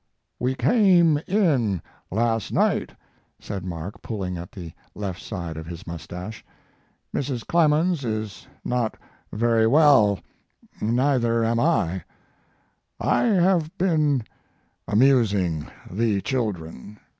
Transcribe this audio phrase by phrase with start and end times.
[0.39, 2.91] 183" We came in last night,"
[3.39, 6.43] said Mark, pulling at the left side of his mustache.
[7.13, 7.45] "Mrs.
[7.45, 8.97] Clemens is not
[9.31, 10.19] very well,
[10.81, 12.03] neither am I.
[12.99, 14.23] I have been
[14.87, 16.97] amusing the children.